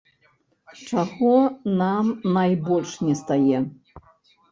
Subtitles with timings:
[0.85, 1.33] Чаго
[1.81, 2.05] нам
[2.37, 3.59] найбольш нестае?